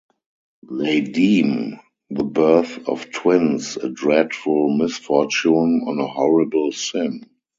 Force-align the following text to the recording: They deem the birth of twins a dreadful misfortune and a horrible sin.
They 0.71 1.01
deem 1.01 1.79
the 2.09 2.23
birth 2.23 2.87
of 2.89 3.11
twins 3.11 3.77
a 3.77 3.87
dreadful 3.87 4.75
misfortune 4.75 5.83
and 5.85 6.01
a 6.01 6.07
horrible 6.07 6.71
sin. 6.71 7.27